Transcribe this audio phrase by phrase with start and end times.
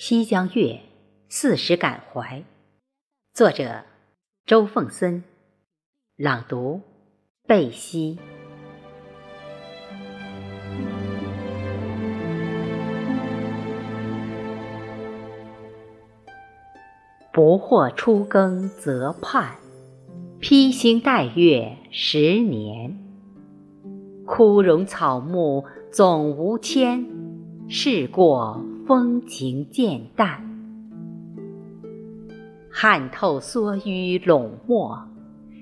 [0.00, 0.62] 西江月·
[1.28, 2.44] 四时感怀，
[3.34, 3.82] 作者
[4.46, 5.24] 周凤森，
[6.16, 6.82] 朗读
[7.48, 8.16] 贝西。
[17.32, 19.56] 不惑初更则盼，
[20.38, 22.96] 披星戴月十年。
[24.24, 27.04] 枯荣草木总无牵，
[27.68, 28.64] 事过。
[28.88, 30.42] 风情渐淡，
[32.72, 35.06] 撼透蓑衣笼墨，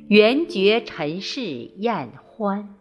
[0.06, 2.72] 圆觉尘世厌欢。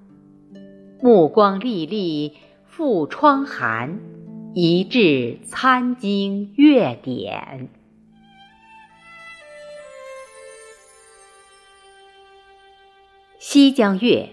[1.01, 3.99] 目光历历复窗寒，
[4.53, 7.67] 一至参经月点。
[13.39, 14.29] 《西江月》，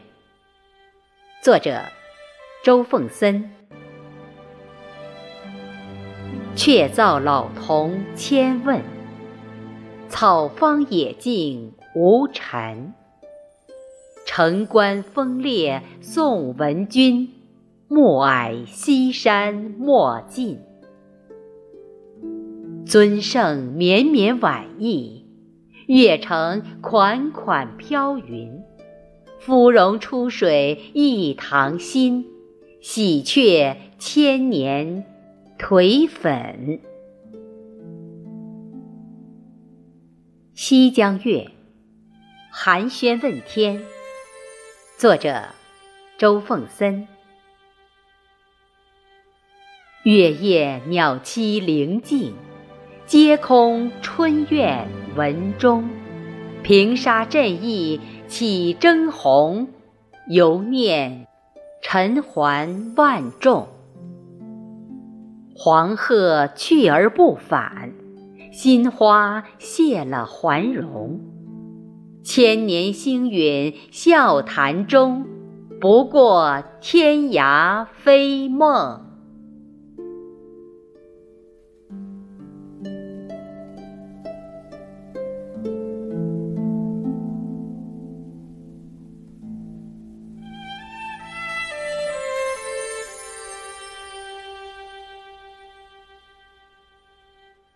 [1.43, 1.85] 作者
[2.63, 3.51] 周凤森。
[6.55, 8.83] 却造老童千问，
[10.09, 12.93] 草芳野径无尘。
[14.27, 17.31] 城关风烈送闻君，
[17.89, 20.61] 暮霭西山莫近。
[22.87, 25.25] 尊圣绵绵晚意，
[25.87, 28.61] 月城款款飘云。
[29.39, 32.27] 芙蓉出水一塘新，
[32.81, 35.07] 喜鹊千年。
[35.63, 36.33] 颓粉，
[40.55, 41.39] 《西江月·
[42.51, 43.79] 寒暄问天》，
[44.99, 45.45] 作者
[46.19, 47.07] 周凤森。
[50.03, 52.35] 月夜鸟栖灵静，
[53.07, 55.89] 阶空春怨文中。
[56.65, 59.69] 平沙振翼起征鸿，
[60.29, 61.29] 犹念
[61.81, 63.69] 尘寰万众。
[65.55, 67.93] 黄鹤去而不返，
[68.53, 71.21] 新花谢了还容。
[72.25, 75.27] 千年星陨笑谈中，
[75.81, 79.12] 不过天涯飞梦。